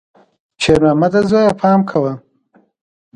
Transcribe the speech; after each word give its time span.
شېرمامده 0.61 1.21
زویه، 1.29 1.51
پام 1.59 1.79
کوه! 1.89 2.13